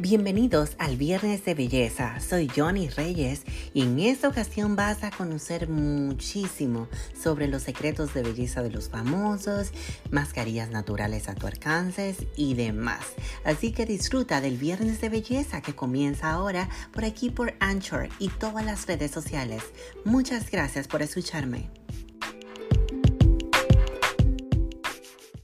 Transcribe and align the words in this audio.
Bienvenidos 0.00 0.76
al 0.78 0.96
Viernes 0.96 1.44
de 1.44 1.54
Belleza. 1.54 2.20
Soy 2.20 2.48
Johnny 2.54 2.88
Reyes 2.88 3.42
y 3.74 3.82
en 3.82 3.98
esta 3.98 4.28
ocasión 4.28 4.76
vas 4.76 5.02
a 5.02 5.10
conocer 5.10 5.68
muchísimo 5.68 6.86
sobre 7.20 7.48
los 7.48 7.64
secretos 7.64 8.14
de 8.14 8.22
belleza 8.22 8.62
de 8.62 8.70
los 8.70 8.90
famosos, 8.90 9.72
mascarillas 10.12 10.70
naturales 10.70 11.28
a 11.28 11.34
tu 11.34 11.48
alcance 11.48 12.14
y 12.36 12.54
demás. 12.54 13.06
Así 13.44 13.72
que 13.72 13.86
disfruta 13.86 14.40
del 14.40 14.56
Viernes 14.56 15.00
de 15.00 15.08
Belleza 15.08 15.62
que 15.62 15.74
comienza 15.74 16.30
ahora 16.30 16.68
por 16.92 17.04
aquí 17.04 17.30
por 17.30 17.54
Anchor 17.58 18.08
y 18.20 18.28
todas 18.28 18.64
las 18.64 18.86
redes 18.86 19.10
sociales. 19.10 19.64
Muchas 20.04 20.48
gracias 20.48 20.86
por 20.86 21.02
escucharme. 21.02 21.70